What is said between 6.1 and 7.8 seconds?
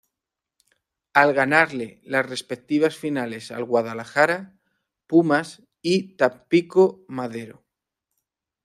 Tampico-Madero.